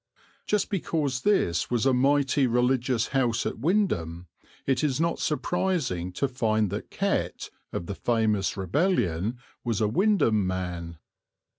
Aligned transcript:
Just 0.47 0.71
because 0.71 1.21
this 1.21 1.69
was 1.69 1.85
a 1.85 1.93
mighty 1.93 2.47
religious 2.47 3.09
house 3.09 3.45
at 3.45 3.59
Wymondham 3.59 4.25
it 4.65 4.83
is 4.83 4.99
not 4.99 5.19
surprising 5.19 6.11
to 6.13 6.27
find 6.27 6.71
that 6.71 6.89
Kett, 6.89 7.51
of 7.71 7.85
the 7.85 7.93
famous 7.93 8.57
rebellion, 8.57 9.37
was 9.63 9.79
a 9.79 9.87
Wymondham 9.87 10.47
man. 10.47 10.97